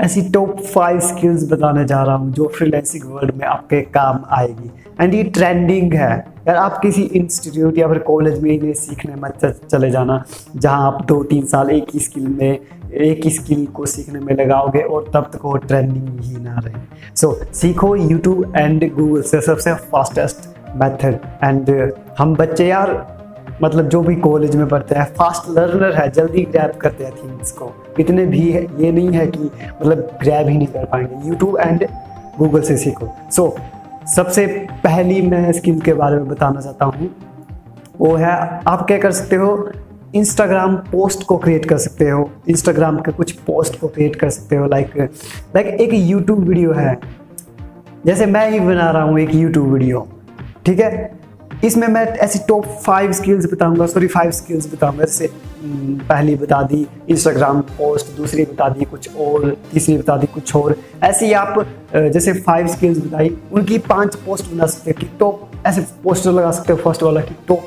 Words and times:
ऐसी 0.00 0.22
top 0.30 0.60
five 0.64 1.00
skills 1.00 1.50
बताने 1.50 1.84
जा 1.84 2.02
रहा 2.02 2.14
हूँ 2.14 2.32
जो 2.32 2.46
फ्रीलैंसिंग 2.56 3.04
वर्ल्ड 3.06 3.34
में 3.34 3.46
आपके 3.46 3.80
काम 3.80 4.24
आएगी। 4.30 4.70
एंड 5.00 5.14
ये 5.14 5.22
ट्रेंडिंग 5.22 5.92
है। 5.94 6.12
यार 6.48 6.56
आप 6.56 6.78
किसी 6.82 7.02
इंस्टीट्यूट 7.02 7.78
या 7.78 7.88
फिर 7.88 7.98
कॉलेज 7.98 8.40
में 8.42 8.50
इन्हें 8.50 8.72
सीखने 8.74 9.14
मत 9.14 9.44
चले 9.72 9.90
जाना 9.90 10.22
जहाँ 10.56 10.86
आप 10.86 11.04
दो 11.06 11.22
तीन 11.24 11.44
साल 11.46 11.70
एक 11.70 11.86
ही 11.94 12.00
स्किल 12.00 12.26
में 12.28 12.58
एक 12.92 13.24
ही 13.24 13.30
स्किल 13.30 13.66
को 13.66 13.86
सीखने 13.86 14.20
में 14.20 14.34
लगाओगे 14.34 14.80
और 14.80 15.10
तब 15.14 15.30
तक 15.32 15.44
वो 15.44 15.56
ट्रेंडिंग 15.56 16.20
ही 16.20 16.36
ना 16.36 16.60
रहे। 16.64 16.82
सो 17.16 17.32
so, 17.32 17.54
सीखो 17.54 17.94
यूट्यूब 17.96 18.52
एंड 18.56 18.92
गूगल 18.94 19.22
से 19.22 19.40
सबसे 19.40 19.74
फास्टेस्ट 19.74 20.48
मेथड 20.76 21.18
एंड 21.44 21.92
हम 22.18 22.34
बच्चे 22.36 22.66
यार 22.68 23.19
मतलब 23.62 23.88
जो 23.88 24.02
भी 24.02 24.14
कॉलेज 24.16 24.54
में 24.56 24.66
पढ़ते 24.68 24.94
हैं 24.94 25.04
फास्ट 25.14 25.50
लर्नर 25.50 25.94
है 25.94 26.08
जल्दी 26.10 26.42
ग्रैब 26.42 26.72
करते 26.80 27.04
हैं 27.04 27.12
थिंग्स 27.14 27.52
को। 27.52 27.72
इतने 28.00 28.24
भी 28.26 28.50
है 28.50 28.62
ये 28.78 28.92
नहीं 28.92 29.12
है 29.12 29.26
कि 29.26 29.50
मतलब 29.80 30.18
ग्रैब 30.22 30.48
ही 30.48 30.56
नहीं 30.56 30.66
कर 30.66 30.84
पाएँगे। 30.84 31.28
यूट्यूब 31.28 31.58
एंड 31.58 31.86
गूगल 32.38 32.62
से 32.62 32.76
सीखो। 32.76 33.08
सो 33.30 33.42
so, 33.48 34.08
सबसे 34.08 34.46
पहली 34.84 35.20
मैं 35.22 35.52
स्किल 35.52 35.80
के 35.80 35.94
बारे 35.94 36.16
में 36.16 36.28
बताना 36.28 36.60
चाहता 36.60 36.84
हूँ। 36.84 37.10
वो 38.00 38.14
है 38.16 38.32
आप 38.66 38.86
क्या 38.86 38.98
कर 38.98 39.12
सकते 39.12 39.36
हो? 39.36 39.70
इंस्टाग्राम 40.14 40.76
पोस्ट 40.92 41.22
को 41.26 41.36
क्रिएट 41.38 41.66
कर 41.66 41.78
सकते 41.78 42.08
हो। 42.10 42.30
इंस्टाग्राम 42.48 42.98
के 42.98 43.12
कुछ 43.12 43.32
पोस्ट 43.46 43.80
को 43.80 43.88
क्रिएट 43.88 44.16
कर 44.16 44.30
सकते 44.30 44.56
हो। 44.56 44.66
लाइक 44.66 44.96
लाइक 45.56 45.66
एक 45.66 45.90
यूट्यूब 45.94 46.38
वीडियो 46.38 46.72
है। 46.72 46.98
जैसे 48.06 48.26
मैं 48.26 48.50
ही 48.50 48.60
बना 48.60 48.90
रहा 48.90 49.02
हूँ 49.02 49.18
एक 49.20 49.34
यूट्यूब 49.34 49.68
वीडियो 49.68 50.06
ठीक 50.66 50.80
है? 50.80 51.19
इसमें 51.64 51.86
मैं 51.88 52.04
ऐसी 52.18 52.38
टॉप 52.48 52.66
फाइव 52.84 53.12
स्किल्स 53.12 53.52
बताऊँगा 53.52 53.86
सॉरी 53.86 54.06
फाइव 54.06 54.30
स्किल्स 54.30 54.72
बताऊँगा। 54.72 55.04
जैसे 55.04 55.28
हम्म, 55.62 55.96
पहली 56.08 56.34
बता 56.34 56.62
दी 56.62 56.86
इंस्टाग्राम 57.10 57.60
पोस्ट 57.78 58.16
दूसरी 58.16 58.44
बता 58.44 58.68
दी 58.68 58.84
कुछ 58.84 59.16
और 59.16 59.48
तीसरी 59.72 59.96
बता 59.98 60.16
दी 60.16 60.26
कुछ 60.34 60.54
और। 60.56 60.76
ऐसे 61.02 61.26
ही 61.26 61.32
आप 61.32 61.58
जैसे 61.94 62.32
फाइव 62.32 62.66
स्किल्स 62.66 62.98
बताई 62.98 63.36
उनकी 63.52 63.78
पाँच 63.78 64.14
पोस्ट 64.16 64.52
बना 64.52 64.66
सकते 64.66 64.90
हो। 64.90 65.00
कि 65.00 65.06
टॉप 65.20 65.50
ऐसे 65.66 65.80
पोस्टर 66.04 66.32
लगा 66.32 66.50
सकते 66.50 66.72
हो 66.72 66.78
फ़र्स्ट 66.78 67.02
वाला। 67.02 67.20
कि 67.20 67.34
top 67.48 67.64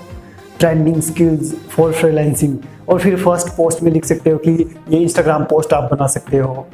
trending 0.60 1.02
skills 1.02 1.54
for 1.72 1.94
freelancing 1.94 2.58
और 2.90 3.00
फिर 3.00 3.18
फ़र्स्ट 3.24 3.48
पोस्ट 3.58 3.84
में 3.84 3.92
लिख 3.92 4.06
सकते 4.06 4.30
हो 4.30 4.38
कि 4.38 4.52
ये 4.90 4.98
इंस्टाग्राम 4.98 5.44
पोस्ट 5.44 5.74
आप 5.74 5.92
बना 5.94 6.08
सकते 6.08 6.38
हो। 6.38 6.68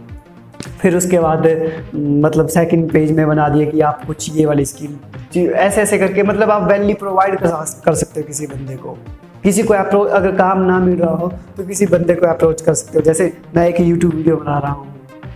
फिर 0.82 0.96
उसके 0.96 1.20
बाद 1.20 1.48
मतलब 1.96 2.48
सेकंड 2.48 2.92
पेज 2.92 3.12
में 3.12 3.28
बना 3.28 3.48
दिया 3.50 3.70
कि 3.70 3.82
आप 3.82 4.06
कुछ 4.06 4.30
ये 4.36 4.46
वाली 4.46 4.66
स्किल 4.66 4.98
ऐसे 5.38 5.82
ऐसे 5.82 5.98
करके 5.98 6.24
मतलब 6.24 6.52
आप 6.52 6.70
वैल्यू 6.72 6.96
प्रोवाइड 6.96 7.40
कर 7.40 7.96
सकते 7.96 8.20
हो 8.20 8.28
किसी 8.28 8.48
बंदे 8.48 8.76
को। 8.76 8.98
किसी 9.44 9.64
को 9.64 9.74
अप्रोच 9.74 10.10
अगर 10.12 10.36
काम 10.36 10.62
ना 10.62 10.80
मिल 10.80 10.98
रहा 10.98 11.12
हो 11.12 11.28
तो 11.58 11.64
किसी 11.64 11.86
बंदे 11.88 12.16
को 12.16 12.28
अप्रोच 12.28 12.62
कर 12.62 12.74
सकते 12.74 12.98
हो। 12.98 13.02
जैसे 13.02 13.32
मैं 13.56 13.68
एक 13.68 13.80
यूट्यूब 13.82 14.14
वीडियो 14.14 14.36
बना 14.36 14.58
रहा 14.60 14.72
हूँ, 14.72 14.88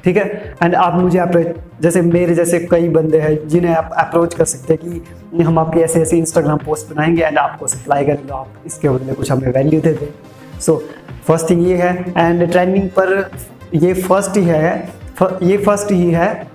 ठीक 0.04 0.18
है? 0.18 0.56
एंड 0.64 0.76
आप 0.76 0.96
मुझे 0.96 1.20
अप्रोच 1.20 1.82
जैसे 1.82 2.02
मेरे 2.02 2.36
जैसे 2.36 2.60
कई 2.72 2.90
बंदे 2.90 3.20
हैं, 3.20 3.48
जिन्हें 3.48 3.76
आप 3.76 3.94
अप्रोच 3.98 4.34
कर 4.34 4.46
सकते 4.46 4.74
हैं 4.74 5.02
कि 5.32 5.44
हम 5.44 5.60
आपके 5.60 5.80
ऐसे 5.80 6.02
ऐसे 6.02 6.18
इंस्टाग्राम 6.18 6.58
पोस्ट 6.58 6.94
बनाएँगे 6.94 7.24
एंड 7.24 7.38
आपको 7.38 7.68
सप्लाई 7.68 8.06
करेंगे। 8.06 8.34
आप 8.34 8.64
इसके 8.66 8.90
बदले 8.90 9.14
कुछ 9.14 9.32
हमें 9.32 9.48
वैल्यू 9.50 9.82
दे 9.82 9.94
दें। 9.94 10.60
सो 10.60 10.82
फ़र्स्ट 11.28 11.50
थिंग 11.50 11.68
ये 11.68 11.78
है 11.78 11.94
एंड 12.18 12.52
ट्रेंडिंग 12.52 12.90
पर 12.90 13.30
ये 13.76 13.94
फ़र्स्ट 13.94 14.38
ही 14.38 14.44
है 14.46 15.03
ये 15.22 15.58
फ़र्स्ट 15.58 15.92
ही 15.92 16.10
है 16.12 16.48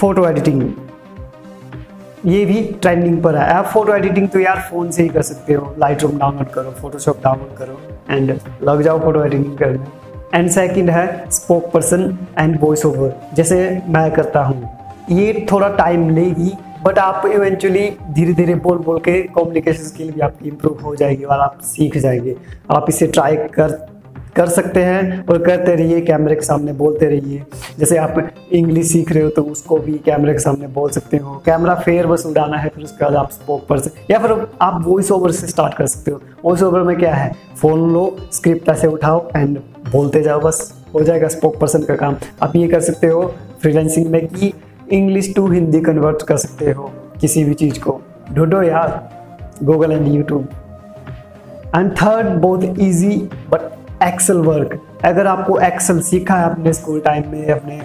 फ़ोटो 0.00 0.26
एडिटिंग 0.28 0.62
ये 2.26 2.44
भी 2.44 2.62
ट्रेंडिंग 2.82 3.22
पर 3.22 3.36
है। 3.36 3.48
आप 3.52 3.66
फ़ोटो 3.66 3.94
एडिटिंग 3.94 4.28
तो 4.28 4.40
यार 4.40 4.60
फ़ोन 4.70 4.90
से 4.90 5.02
ही 5.02 5.08
कर 5.08 5.22
सकते 5.22 5.54
हो। 5.54 5.74
लाइट 5.78 6.02
रूम 6.02 6.18
डाउनलोड 6.18 6.50
करो 6.50 6.70
फोटोशॉप 6.80 7.20
डाउनलोड 7.24 7.56
करो 7.56 7.80
एंड 8.10 8.38
लग 8.62 8.82
जाओ 8.82 9.00
फ़ोटो 9.00 9.24
एडिटिंग 9.24 9.56
करने। 9.58 10.38
एंड 10.38 10.48
सेकंड 10.50 10.90
है 10.90 11.30
spoke 11.30 11.70
person 11.72 12.18
and 12.38 12.58
voice 12.60 12.84
over 12.86 13.14
जैसे 13.34 13.56
मैं 13.88 14.10
करता 14.12 14.42
हूँ। 14.42 14.70
ये 15.10 15.46
थोड़ा 15.52 15.68
टाइम 15.76 16.08
लेगी 16.10 16.52
बट 16.84 16.98
आप 16.98 17.26
इवेंचुअली 17.26 17.88
धीरे 18.10 18.32
धीरे 18.34 18.54
बोल 18.56 18.78
बोल 18.78 18.98
के 19.00 19.20
कम्युनिकेशन 19.34 19.82
स्किल 19.84 20.10
भी 20.10 20.20
आपकी 20.20 20.48
इम्प्रूव 20.48 20.80
हो 20.84 20.94
जाएगी 20.96 21.24
और 21.24 21.40
आप 21.40 21.58
सीख 21.64 21.96
जाएँगे। 21.96 22.36
आप 22.70 22.86
इसे 22.88 23.06
ट्राई 23.06 23.36
कर 23.54 23.70
कर 24.36 24.48
सकते 24.48 24.82
हैं 24.84 25.26
और 25.26 25.38
करते 25.38 25.74
रहिए, 25.74 26.00
कैमरे 26.00 26.34
के 26.34 26.40
सामने 26.40 26.72
बोलते 26.72 27.06
रहिए। 27.06 27.44
जैसे 27.78 27.96
आप 27.96 28.16
इंग्लिश 28.52 28.86
सीख 28.86 29.12
रहे 29.12 29.22
हो 29.24 29.30
तो 29.30 29.42
उसको 29.42 29.76
भी 29.76 29.92
कैमरे 30.04 30.32
के 30.32 30.38
सामने 30.38 30.66
बोल 30.68 30.90
सकते 30.90 31.16
हो। 31.16 31.34
कैमरा 31.46 31.74
फेयर 31.74 32.06
बस 32.06 32.24
उड़ाना 32.26 32.58
है, 32.58 32.68
फिर 32.68 32.84
उसके 32.84 33.04
बाद 33.04 33.14
आप 33.14 33.30
स्पोक 33.30 33.66
पर 33.66 33.82
या 34.10 34.18
फिर 34.18 34.32
आप 34.62 34.82
वॉइस 34.86 35.10
ओवर 35.10 35.30
से 35.30 35.46
स्टार्ट 35.46 35.74
कर 35.74 35.86
सकते 35.86 36.10
हो। 36.10 36.20
वॉइस 36.44 36.62
ओवर 36.62 36.82
में 36.82 36.96
क्या 36.98 37.14
है? 37.14 37.32
फ़ोन 37.56 37.92
लो 37.92 38.16
स्क्रिप्ट 38.32 38.68
ऐसे 38.68 38.86
उठाओ 38.86 39.26
एंड 39.36 39.58
बोलते 39.92 40.22
जाओ 40.22 40.40
बस। 40.40 40.72
हो 40.94 41.02
जाएगा 41.02 41.28
स्पोक 41.28 41.58
पर्सन 41.58 41.82
का 41.82 41.94
काम। 41.96 42.16
आप 42.42 42.56
ये 42.56 42.68
कर 42.68 42.80
सकते 42.80 43.06
हो 43.06 43.22
फ्रीलांसिंग 43.62 44.06
में 44.06 44.26
कि 44.28 44.52
इंग्लिश 44.92 45.32
टू 45.36 45.46
हिंदी 45.48 45.80
कन्वर्ट 45.80 46.22
कर 46.22 46.36
सकते 46.36 46.70
हो 46.70 46.90
किसी 47.20 47.44
भी 47.44 47.54
चीज़ 47.54 47.80
को। 47.80 48.00
ढूंढो 48.32 48.62
यार 48.62 49.10
Google 49.62 49.92
and 49.92 50.08
YouTube 50.08 50.48
and 51.76 51.92
third 51.92 52.26
बहुत 52.40 52.64
ईजी 52.80 53.16
बट 53.50 53.70
एक्सेल 54.02 54.36
वर्क 54.36 54.78
अगर 55.04 55.26
आपको 55.26 55.58
एक्सेल 55.60 56.00
सीखा 56.02 56.34
है 56.34 56.50
अपने 56.50 56.72
स्कूल 56.72 57.00
टाइम 57.00 57.30
में, 57.30 57.46
अपने 57.48 57.78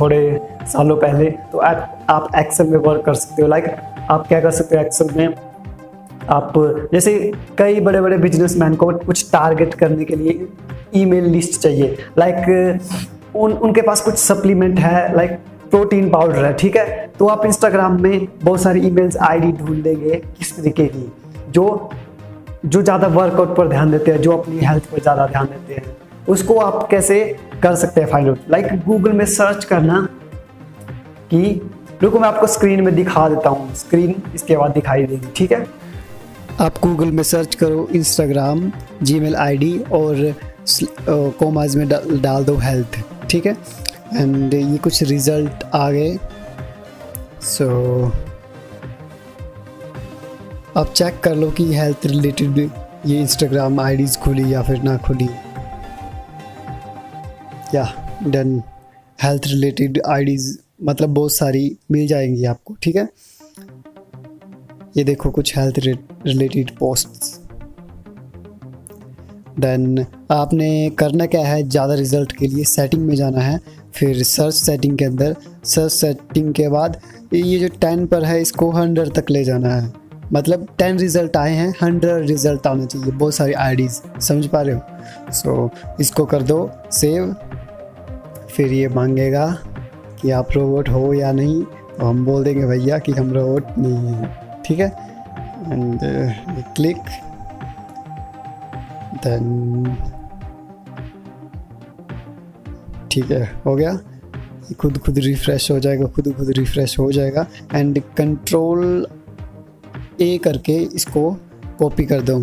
थोड़े 0.00 0.40
सालों 0.62 0.96
पहले 0.96 1.30
तो 1.52 1.58
आप 1.58 2.06
आप 2.10 2.28
एक्सेल 2.36 2.66
में 2.66 2.78
वर्क 2.78 3.04
कर 3.06 3.14
सकते 3.14 3.42
हो। 3.42 3.48
लाइक 3.48 3.66
आप 4.10 4.26
क्या 4.28 4.40
कर 4.40 4.50
सकते 4.50 4.76
हो 4.76 4.82
एक्सेल 4.82 5.08
में? 5.16 5.34
आप, 6.28 6.52
जैसे 6.92 7.32
कई 7.58 7.80
बड़े 7.80 8.00
बड़े 8.00 8.18
बिजनेसमैन 8.18 8.74
को 8.74 8.90
कुछ 8.96 9.30
टारगेट 9.32 9.74
करने 9.74 10.04
के 10.04 10.16
लिए 10.16 10.46
ईमेल 10.94 11.24
लिस्ट 11.24 11.60
चाहिए। 11.60 11.96
लाइक 12.18 12.80
उन, 13.34 13.52
उनके 13.52 13.82
पास 13.82 14.00
कुछ 14.00 14.14
सप्लीमेंट 14.14 14.78
है 14.78 15.16
लाइक 15.16 15.38
प्रोटीन 15.70 16.10
पाउडर 16.10 16.44
है, 16.44 16.52
ठीक 16.52 16.76
है? 16.76 17.10
तो 17.18 17.26
आप 17.26 17.44
इंस्टाग्राम 17.46 18.00
में 18.02 18.26
बहुत 18.44 18.60
सारी 18.60 18.86
ईमेल्स 18.86 19.16
आईडी 19.16 19.52
ढूंढ 19.52 19.82
देंगे 19.82 20.14
किस 20.38 20.56
तरीके 20.56 20.86
की? 20.86 21.12
जो 21.50 21.90
जो 22.64 22.82
ज़्यादा 22.82 23.06
वर्कआउट 23.08 23.56
पर 23.56 23.68
ध्यान 23.68 23.90
देते 23.90 24.10
हैं 24.10 24.20
जो 24.22 24.36
अपनी 24.36 24.58
हेल्थ 24.66 24.90
पर 24.90 25.00
ज़्यादा 25.00 25.26
ध्यान 25.26 25.46
देते 25.46 25.74
हैं 25.74 25.96
उसको 26.28 26.58
आप 26.60 26.86
कैसे 26.90 27.24
कर 27.62 27.74
सकते 27.76 28.00
हैं 28.00 28.08
फाइंड 28.08 28.28
आउट 28.28 28.50
लाइक 28.50 28.66
गूगल 28.86 29.12
में 29.12 29.24
सर्च 29.26 29.64
करना 29.64 30.00
कि 31.30 31.40
रुको 32.02 32.18
मैं 32.20 32.28
आपको 32.28 32.46
स्क्रीन 32.46 32.80
में 32.84 32.94
दिखा 32.94 33.28
देता 33.28 33.50
हूँ। 33.50 33.74
स्क्रीन 33.74 34.14
इसके 34.34 34.56
बाद 34.56 34.70
दिखाई 34.70 35.04
देगी 35.06 35.28
ठीक 35.36 35.52
है? 35.52 35.66
आप 36.60 36.78
गूगल 36.82 37.10
में 37.10 37.22
सर्च 37.22 37.54
करो 37.54 37.86
इंस्टाग्राम 37.94 38.70
जी 39.02 39.18
मेल 39.20 39.34
और 39.92 40.34
कॉमाज 41.40 41.76
में 41.76 41.88
डाल 41.88 42.44
दो 42.44 42.56
हेल्थ 42.58 42.98
ठीक 43.30 43.46
है? 43.46 43.56
एंड 44.14 44.54
ये 44.54 44.76
कुछ 44.78 45.02
रिज़ल्ट 45.02 45.64
आ 45.74 45.90
गए। 45.90 46.18
सो 47.42 47.64
so, 47.64 48.29
अब 50.76 50.92
चेक 50.96 51.18
कर 51.20 51.34
लो 51.36 51.50
कि 51.50 51.64
हेल्थ 51.74 52.06
रिलेटेड 52.06 52.58
ये 53.06 53.18
इंस्टाग्राम 53.20 53.80
आईडीज 53.80 54.16
खुली 54.16 54.52
या 54.52 54.62
फिर 54.62 54.82
ना 54.82 54.96
खुली। 54.96 55.28
या 57.74 57.84
डन 58.24 58.62
हेल्थ 59.18 59.46
रिलेटेड 59.46 60.00
आईडीज 60.08 60.58
मतलब 60.82 61.14
बहुत 61.14 61.32
सारी 61.32 61.76
मिल 61.90 62.06
जाएँगी 62.06 62.44
आपको, 62.44 62.76
ठीक 62.82 62.96
है? 62.96 63.08
ये 64.96 65.04
देखो 65.04 65.30
कुछ 65.30 65.56
हेल्थ 65.58 65.78
रिलेटेड 65.78 66.70
पोस्ट्स 66.78 67.38
देन 69.60 70.04
आपने 70.30 70.90
करना 70.90 71.26
क्या 71.26 71.46
है? 71.46 71.62
ज़्यादा 71.62 71.94
रिज़ल्ट 71.94 72.32
के 72.32 72.46
लिए 72.46 72.64
सेटिंग 72.64 73.06
में 73.06 73.14
जाना 73.16 73.40
है, 73.40 73.58
फिर 73.94 74.22
सर्च 74.22 74.54
सेटिंग 74.54 74.98
के 74.98 75.04
अंदर। 75.04 75.36
सर्च 75.64 75.92
सेटिंग 75.92 76.52
के 76.54 76.68
बाद 76.68 77.00
ये 77.34 77.58
जो 77.58 77.68
टेन 77.80 78.06
पर 78.06 78.24
है, 78.24 78.40
इसको 78.42 78.70
हंड्रेड 78.72 79.12
तक 79.14 79.30
ले 79.30 79.44
जाना 79.44 79.74
है। 79.74 79.99
मतलब 80.32 80.66
टेन 80.78 80.98
रिज़ल्ट 80.98 81.36
आए 81.36 81.54
हैं 81.54 81.74
हंड्रेड 81.82 82.26
रिज़ल्ट 82.26 82.66
आने 82.66 82.86
चाहिए। 82.86 83.12
बहुत 83.12 83.34
सारी 83.34 83.52
आईडीज़ 83.52 84.00
समझ 84.20 84.46
पा 84.46 84.60
रहे 84.62 84.74
हो? 84.74 85.32
सो 85.32 85.68
so, 85.68 86.00
इसको 86.00 86.24
कर 86.24 86.42
दो 86.42 86.70
सेव 86.92 87.34
फिर 88.50 88.72
ये 88.72 88.88
मांगेगा 88.88 89.46
कि 90.22 90.30
आप 90.30 90.52
रोबोट 90.52 90.88
हो 90.88 91.12
या 91.14 91.32
नहीं 91.32 91.62
तो 91.62 92.06
हम 92.06 92.24
बोल 92.24 92.44
देंगे 92.44 92.66
भैया 92.66 92.98
कि 92.98 93.12
हम 93.12 93.32
रोबोट 93.32 93.78
नहीं 93.78 94.14
हैं 94.14 94.62
ठीक 94.64 94.78
है? 94.78 94.88
एंड 95.68 95.98
क्लिक 96.76 96.96
देन 99.24 99.96
ठीक 103.12 103.30
है 103.30 103.44
हो 103.66 103.74
गया। 103.76 103.98
खुद 104.80 104.98
खुद 104.98 105.18
रिफ़्रेश 105.18 105.70
हो 105.70 105.78
जाएगा 105.80 106.06
खुद 106.06 106.32
खुद 106.34 106.50
रिफ़्रेश 106.58 106.98
हो 106.98 107.10
जाएगा। 107.12 107.46
एंड 107.74 108.00
कंट्रोल 108.18 109.06
ए 110.20 110.36
करके 110.44 110.76
इसको 110.94 111.30
कॉपी 111.78 112.04
कर 112.06 112.22
दो। 112.22 112.38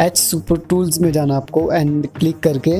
एच 0.00 0.16
सुपर 0.16 0.58
टूल्स 0.68 0.98
में 1.00 1.10
जाना 1.12 1.36
आपको 1.36 1.70
एंड 1.72 2.06
क्लिक 2.18 2.40
करके 2.40 2.78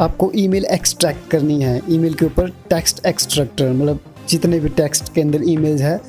आपको 0.00 0.30
ईमेल 0.36 0.64
एक्सट्रैक्ट 0.64 1.30
करनी 1.30 1.60
है। 1.62 1.80
ईमेल 1.90 2.14
के 2.14 2.26
ऊपर 2.26 2.50
टेक्स्ट 2.70 3.04
एक्सट्रैक्टर 3.06 3.72
मतलब 3.72 4.00
जितने 4.28 4.58
भी 4.60 4.68
टेक्स्ट 4.70 5.12
के 5.14 5.20
अंदर 5.20 5.42
ईमेल्स 5.48 5.80
है, 5.82 6.00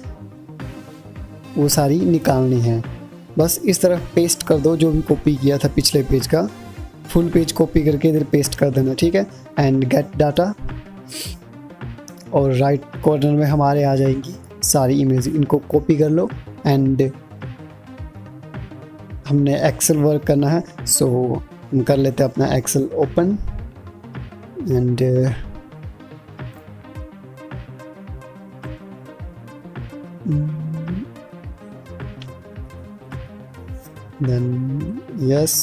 वो 1.58 1.68
सारी 1.70 2.00
निकालनी 2.02 2.60
है। 2.62 2.82
बस 3.38 3.60
इस 3.66 3.82
तरह 3.82 4.02
पेस्ट 4.16 4.44
कर 4.44 4.58
दो, 4.58 4.76
जो 4.78 4.92
भी 4.92 5.02
कॉपी 5.02 5.36
किया 5.36 5.58
था 5.58 5.68
पिछले 5.68 6.02
पेज 6.04 6.28
का। 6.28 6.48
फुल 7.10 7.30
पेज 7.30 7.52
कॉपी 7.52 7.84
करके 7.84 8.10
इधर 8.10 8.24
पेस्ट 8.24 8.56
कर 8.56 8.70
देना, 8.72 8.94
ठीक 8.94 9.16
है? 9.16 9.26
एंड 9.60 9.84
गेट 9.86 10.16
डाटा 10.18 10.54
और 12.34 12.54
राइट 12.54 12.82
कॉर्नर 13.04 13.32
में 13.32 13.46
हमारे 13.46 13.84
आ 13.84 13.96
जाएँगी। 13.96 14.36
सारी 14.64 15.00
इमेज 15.02 15.28
इनको 15.28 15.58
कॉपी 15.72 15.96
कर 15.98 16.10
लो 16.10 16.30
एंड 16.68 17.12
हमने 19.28 19.56
एक्सेल 19.68 19.98
वर्क 19.98 20.24
करना 20.28 20.50
है 20.50 20.86
सो 20.88 21.08
हम 21.72 21.82
कर 21.84 21.98
लेते 21.98 22.24
हैं 22.24 22.30
अपना 22.32 22.48
Excel 22.56 22.90
open 22.96 23.38
and 24.72 25.02
then 34.24 35.00
yes 35.32 35.56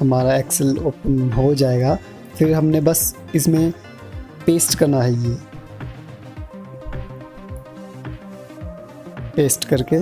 हमारा 0.00 0.36
एक्सेल 0.36 0.78
ओपन 0.78 1.30
हो 1.32 1.54
जाएगा। 1.54 1.96
फिर 2.40 2.54
हमने 2.54 2.80
बस 2.80 3.16
इसमें 3.34 3.72
पेस्ट 4.46 4.78
करना 4.78 5.02
है 5.02 5.14
ये। 5.14 5.36
पेस्ट 9.36 9.68
करके 9.68 9.96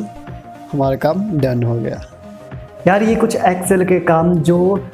हमारा 0.73 0.97
काम 0.97 1.39
डन 1.39 1.63
हो 1.63 1.75
गया। 1.75 2.03
यार, 2.87 3.03
ये 3.03 3.17
कुछ 3.17 3.37
एक्सेल 3.37 3.85
के 3.85 4.01
काम 4.01 4.35
जो 4.35 4.89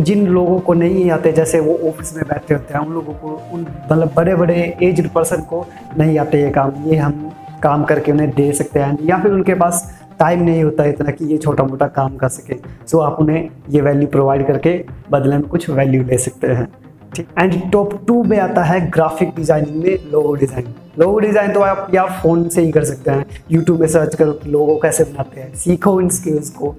जिन 0.00 0.26
लोगों 0.26 0.60
को 0.60 0.74
नहीं 0.74 1.10
आते, 1.10 1.32
जैसे 1.32 1.60
वो 1.60 1.88
ऑफ़िस 1.88 2.16
में 2.16 2.24
बैठे 2.28 2.54
होते 2.54 2.74
हैं, 2.74 2.80
उन 2.80 2.92
लोगों 2.92 3.12
को, 3.12 3.50
उन 3.52 3.60
मतलब 3.60 4.12
बड़े 4.16 4.34
बड़े 4.34 4.78
एज्ड 4.82 5.08
पर्सन 5.08 5.36
को 5.36 5.66
नहीं 5.98 6.18
आते 6.18 6.42
ये 6.42 6.50
काम। 6.50 6.72
ये 6.84 6.96
हम 6.96 7.32
काम 7.62 7.84
करके 7.84 8.12
उन्हें 8.12 8.30
दे 8.30 8.52
सकते 8.52 8.80
हैं। 8.80 8.98
या 9.02 9.18
फिर 9.18 9.32
उनके 9.32 9.54
पास 9.54 9.99
टाइम 10.20 10.42
नहीं 10.42 10.62
होता 10.64 10.84
इतना 10.84 11.10
कि 11.10 11.24
ये 11.24 11.38
छोटा 11.38 11.64
मोटा 11.64 11.86
काम 11.88 12.16
कर 12.16 12.28
सके। 12.28 12.56
सो 12.86 12.98
आप 12.98 13.20
उन्हें 13.20 13.48
ये 13.70 13.80
वैल्यू 13.80 14.08
प्रोवाइड 14.08 14.46
करके 14.46 14.72
बदले 15.10 15.36
में 15.36 15.46
कुछ 15.48 15.68
वैल्यू 15.70 16.02
ले 16.04 16.18
सकते 16.18 16.46
हैं। 16.46 16.66
ठीक? 17.14 17.28
एंड 17.38 17.60
टॉप 17.72 17.94
टू 18.06 18.22
में 18.22 18.38
आता 18.38 18.62
है 18.64 18.80
ग्राफिक 18.90 19.34
डिज़ाइनिंग 19.36 19.82
में 19.84 20.10
लोगो 20.12 20.34
डिज़ाइन 20.34 20.74
लोगो 20.98 21.18
डिज़ाइन 21.18 21.52
तो 21.52 21.60
आप 21.60 21.90
या 21.94 22.04
फ़ोन 22.22 22.48
से 22.48 22.62
ही 22.62 22.70
कर 22.72 22.84
सकते 22.84 23.10
हैं। 23.10 23.24
यूट्यूब 23.50 23.80
में 23.80 23.86
सर्च 23.88 24.14
करो 24.14 24.32
कि 24.32 24.50
लोगो 24.50 24.76
कैसे 24.76 25.04
बनाते 25.04 25.40
हैं। 25.40 25.54
सीखो 25.54 26.00
इन 26.00 26.08
स्किल्स 26.10 26.50
को। 26.50 26.74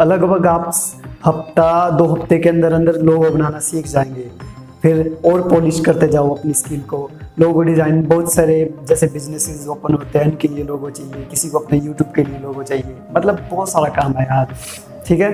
अलग 0.00 0.46
आप 0.46 0.70
हफ़्ता, 1.26 1.90
दो 1.90 2.04
हफ़्ते 2.06 2.38
के 2.38 2.48
अंदर 2.48 2.72
अंदर 2.72 3.00
लोगो 3.02 3.30
बनाना 3.30 3.58
सीख 3.60 3.86
जाएँगे। 3.86 4.30
फिर 4.82 5.16
और 5.24 5.48
पॉलिश 5.48 5.80
करते 5.80 6.08
जाओ 6.08 6.34
अपनी 6.34 6.52
स्किल 6.54 6.80
को। 6.90 7.10
लोगो 7.40 7.62
डिज़ाइन, 7.62 8.02
बहुत 8.02 8.32
सारे 8.32 8.54
जैसे 8.88 9.06
बिजनेसेस 9.06 9.66
ओपन 9.68 9.94
होते 9.94 10.18
हैं, 10.18 10.26
उनके 10.26 10.48
लिए 10.48 10.64
लोगो 10.64 10.90
चाहिए, 10.90 11.24
किसी 11.30 11.48
को 11.48 11.58
अपने 11.58 11.78
यूट्यूब 11.78 12.12
के 12.14 12.24
लिए 12.24 12.38
लोगो 12.38 12.62
चाहिए। 12.62 12.96
मतलब 13.16 13.38
बहुत 13.50 13.68
सारा 13.68 13.88
काम 13.94 14.12
है 14.12 14.24
यार, 14.24 14.54
ठीक 15.06 15.20
है? 15.20 15.32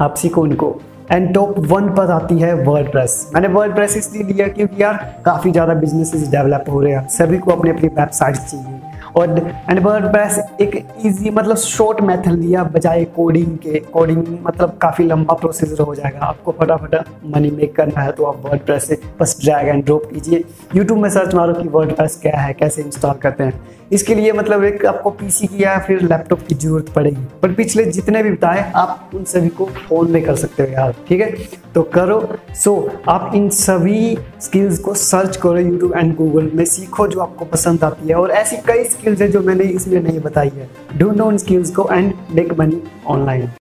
आप 0.00 0.14
सीखो 0.14 0.42
उनको। 0.42 0.74
एंड 1.12 1.32
टॉप 1.34 1.58
वन 1.68 1.88
पर 1.94 2.10
आती 2.10 2.38
है 2.38 2.52
वर्ल्ड 2.54 2.90
प्रेस 2.90 3.30
मैंने 3.34 3.48
वर्ल्ड 3.48 3.74
प्रेस 3.74 3.96
इसलिए 3.96 4.22
लिया 4.24 4.48
क्योंकि 4.48 4.82
यार, 4.82 4.96
काफ़ी 5.24 5.50
ज़्यादा 5.50 5.74
बिजनेसेस 5.76 6.28
डेवलप 6.30 6.64
हो 6.70 6.80
रहे 6.80 6.92
हैं। 6.92 7.06
सभी 7.08 7.38
को 7.38 7.50
अपनी 7.50 7.70
अपनी 7.70 7.88
वेबसाइट 7.88 8.36
चाहिए। 8.36 8.77
और 9.16 9.38
एंड 9.70 9.78
वर्डप्रेस 9.78 10.38
एक 10.60 10.76
इजी 11.04 11.30
मतलब 11.30 11.56
शॉर्ट 11.56 12.00
मेथड 12.00 12.32
दिया 12.32 12.64
बजाय 12.66 13.04
कोडिंग 13.16 13.56
के। 13.58 13.78
कोडिंग 13.92 14.24
मतलब 14.46 14.76
काफ़ी 14.82 15.04
लंबा 15.04 15.34
प्रोसीजर 15.34 15.82
हो 15.82 15.94
जाएगा। 15.94 16.26
आपको 16.26 16.54
फटाफट 16.60 16.94
मनी 17.26 17.50
मेक 17.50 17.74
करना 17.76 18.00
है 18.00 18.12
तो 18.12 18.24
आप 18.24 18.42
वर्डप्रेस 18.44 18.86
से 18.88 19.00
बस 19.20 19.36
ड्रैग 19.40 19.68
एंड 19.68 19.84
ड्रॉप 19.84 20.10
कीजिए। 20.12 20.44
यूट्यूब 20.76 20.98
में 20.98 21.10
सर्च 21.10 21.34
मारो 21.34 21.54
कि 21.54 21.68
वर्डप्रेस 21.68 22.18
क्या 22.22 22.38
है, 22.38 22.52
कैसे 22.52 22.82
इंस्टॉल 22.82 23.14
करते 23.14 23.44
हैं। 23.44 23.60
इसके 23.92 24.14
लिए 24.14 24.32
मतलब 24.32 24.64
एक 24.64 24.84
आपको 24.86 25.10
पीसी 25.10 25.46
की 25.46 25.62
या 25.62 25.78
फिर 25.78 26.02
लैपटॉप 26.02 26.40
की 26.48 26.54
ज़रूरत 26.54 26.88
पड़ेगी। 26.88 27.24
पर 27.42 27.52
पिछले 27.52 27.84
जितने 27.84 28.22
भी 28.22 28.30
बताए, 28.30 28.70
आप 28.76 29.10
उन 29.14 29.24
सभी 29.24 29.48
को 29.48 29.66
फ़ोन 29.66 30.10
में 30.10 30.22
कर 30.24 30.36
सकते 30.36 30.62
हो 30.62 30.68
यार, 30.68 30.94
ठीक 31.08 31.20
है? 31.20 31.30
तो 31.74 31.82
करो। 31.94 32.20
सो 32.54 32.74
आप 33.08 33.32
इन 33.34 33.48
सभी 33.50 34.18
स्किल्स 34.40 34.78
को 34.78 34.94
सर्च 34.94 35.36
करो 35.36 35.58
यूट्यूब 35.58 35.92
एंड 35.96 36.14
गूगल 36.16 36.50
में। 36.54 36.64
सीखो 36.64 37.06
जो 37.08 37.20
आपको 37.20 37.44
पसंद 37.44 37.84
आती 37.84 38.08
है। 38.08 38.14
और 38.14 38.30
ऐसी 38.30 38.56
कई 38.66 38.84
स्किल्स 38.98 39.20
है 39.22 39.28
जो 39.28 39.40
मैंने 39.42 39.64
इसमें 39.64 40.00
नहीं 40.02 40.20
बताई 40.20 40.50
है। 40.54 40.68
डू 40.98 41.10
नो 41.12 41.24
उन 41.24 41.36
स्किल्स 41.38 41.70
को 41.74 41.88
एंड 41.92 42.12
मेक 42.32 42.52
मनी 42.58 42.82
ऑनलाइन 43.06 43.48